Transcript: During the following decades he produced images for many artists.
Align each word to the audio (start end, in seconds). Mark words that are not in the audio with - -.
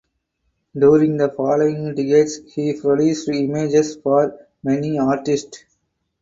During 0.75 1.17
the 1.17 1.29
following 1.29 1.93
decades 1.93 2.39
he 2.55 2.73
produced 2.73 3.27
images 3.29 3.93
for 3.97 4.47
many 4.63 4.97
artists. 4.97 5.63